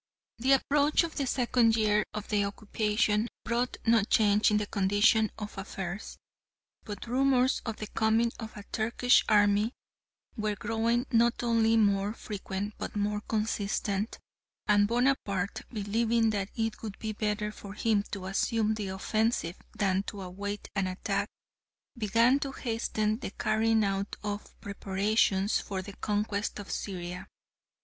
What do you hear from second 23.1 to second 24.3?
the carrying out